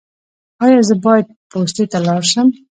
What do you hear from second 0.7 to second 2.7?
زه باید پوستې ته لاړ شم؟